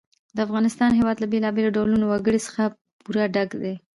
د 0.35 0.37
افغانستان 0.47 0.91
هېواد 0.99 1.17
له 1.19 1.27
بېلابېلو 1.33 1.73
ډولو 1.75 1.95
وګړي 2.11 2.39
څخه 2.47 2.61
پوره 3.03 3.25
ډک 3.35 3.49
دی. 3.61 3.73